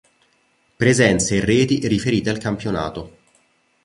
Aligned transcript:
Presenze 0.77 1.35
e 1.35 1.41
reti 1.45 1.87
riferite 1.87 2.31
al 2.31 2.39
campionato. 2.39 3.17